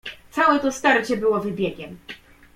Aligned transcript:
"Całe 0.31 0.59
to 0.59 0.71
starcie 0.71 1.17
było 1.17 1.39
wybiegiem." 1.39 1.97